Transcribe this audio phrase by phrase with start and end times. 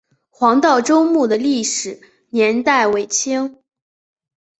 [0.31, 2.01] 黄道周墓的历史
[2.31, 3.59] 年代为清。